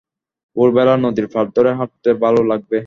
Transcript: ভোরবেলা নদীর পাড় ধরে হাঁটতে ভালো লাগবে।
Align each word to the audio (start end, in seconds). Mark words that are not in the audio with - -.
ভোরবেলা 0.55 0.93
নদীর 0.97 1.27
পাড় 1.33 1.49
ধরে 1.55 1.71
হাঁটতে 1.79 2.09
ভালো 2.23 2.41
লাগবে। 2.43 2.77